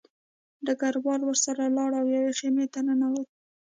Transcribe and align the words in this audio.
ډګروال 0.65 1.21
ورسره 1.25 1.63
لاړ 1.77 1.91
او 1.99 2.05
یوې 2.15 2.31
خیمې 2.39 2.65
ته 2.73 2.79
ننوت 2.87 3.29